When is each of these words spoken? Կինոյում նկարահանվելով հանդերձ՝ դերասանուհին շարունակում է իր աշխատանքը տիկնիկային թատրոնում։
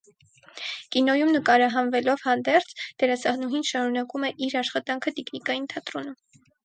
Կինոյում 0.95 1.33
նկարահանվելով 1.33 2.23
հանդերձ՝ 2.29 2.73
դերասանուհին 3.03 3.67
շարունակում 3.73 4.25
է 4.31 4.33
իր 4.49 4.57
աշխատանքը 4.63 5.15
տիկնիկային 5.21 5.69
թատրոնում։ 5.75 6.45